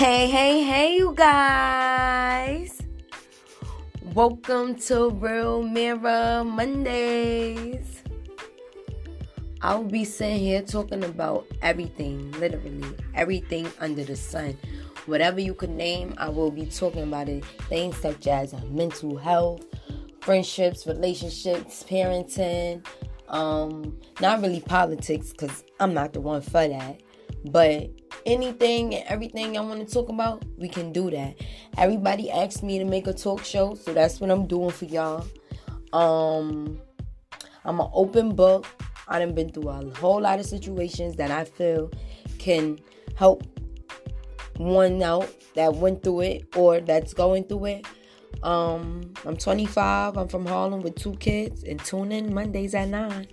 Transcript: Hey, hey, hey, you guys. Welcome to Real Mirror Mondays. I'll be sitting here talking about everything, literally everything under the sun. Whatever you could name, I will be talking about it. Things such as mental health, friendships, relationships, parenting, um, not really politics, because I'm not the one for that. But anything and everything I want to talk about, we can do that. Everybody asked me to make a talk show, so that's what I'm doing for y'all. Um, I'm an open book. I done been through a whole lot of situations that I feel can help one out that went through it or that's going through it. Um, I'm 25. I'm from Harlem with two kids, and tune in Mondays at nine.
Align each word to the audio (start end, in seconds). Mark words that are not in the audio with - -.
Hey, 0.00 0.30
hey, 0.30 0.62
hey, 0.62 0.96
you 0.96 1.12
guys. 1.14 2.80
Welcome 4.14 4.76
to 4.76 5.10
Real 5.10 5.62
Mirror 5.62 6.44
Mondays. 6.44 8.02
I'll 9.60 9.84
be 9.84 10.06
sitting 10.06 10.38
here 10.38 10.62
talking 10.62 11.04
about 11.04 11.46
everything, 11.60 12.32
literally 12.40 12.82
everything 13.14 13.68
under 13.78 14.02
the 14.02 14.16
sun. 14.16 14.56
Whatever 15.04 15.38
you 15.38 15.52
could 15.52 15.68
name, 15.68 16.14
I 16.16 16.30
will 16.30 16.50
be 16.50 16.64
talking 16.64 17.02
about 17.02 17.28
it. 17.28 17.44
Things 17.68 17.98
such 17.98 18.26
as 18.26 18.54
mental 18.70 19.18
health, 19.18 19.66
friendships, 20.22 20.86
relationships, 20.86 21.84
parenting, 21.86 22.86
um, 23.28 23.98
not 24.18 24.40
really 24.40 24.60
politics, 24.60 25.32
because 25.32 25.62
I'm 25.78 25.92
not 25.92 26.14
the 26.14 26.22
one 26.22 26.40
for 26.40 26.66
that. 26.66 27.02
But 27.44 27.90
anything 28.26 28.94
and 28.94 29.04
everything 29.06 29.56
I 29.56 29.60
want 29.60 29.86
to 29.86 29.92
talk 29.92 30.08
about, 30.08 30.44
we 30.58 30.68
can 30.68 30.92
do 30.92 31.10
that. 31.10 31.36
Everybody 31.76 32.30
asked 32.30 32.62
me 32.62 32.78
to 32.78 32.84
make 32.84 33.06
a 33.06 33.12
talk 33.12 33.44
show, 33.44 33.74
so 33.74 33.92
that's 33.92 34.20
what 34.20 34.30
I'm 34.30 34.46
doing 34.46 34.70
for 34.70 34.84
y'all. 34.84 35.26
Um, 35.92 36.80
I'm 37.64 37.80
an 37.80 37.88
open 37.92 38.34
book. 38.34 38.66
I 39.08 39.18
done 39.18 39.34
been 39.34 39.50
through 39.50 39.68
a 39.68 39.94
whole 39.96 40.20
lot 40.20 40.38
of 40.38 40.46
situations 40.46 41.16
that 41.16 41.30
I 41.30 41.44
feel 41.44 41.90
can 42.38 42.78
help 43.16 43.42
one 44.56 45.02
out 45.02 45.28
that 45.54 45.74
went 45.74 46.02
through 46.02 46.20
it 46.20 46.56
or 46.56 46.80
that's 46.80 47.12
going 47.12 47.44
through 47.44 47.64
it. 47.66 47.86
Um, 48.42 49.12
I'm 49.26 49.36
25. 49.36 50.16
I'm 50.16 50.28
from 50.28 50.46
Harlem 50.46 50.80
with 50.80 50.96
two 50.96 51.14
kids, 51.16 51.64
and 51.64 51.78
tune 51.80 52.12
in 52.12 52.32
Mondays 52.32 52.74
at 52.74 52.88
nine. 52.88 53.26